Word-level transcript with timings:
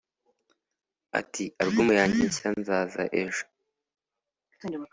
Ati 1.19 1.43
“Album 1.61 1.87
yanjye 1.99 2.19
nshya 2.29 2.49
"Nzaza 2.59 3.03
ejo" 3.23 3.43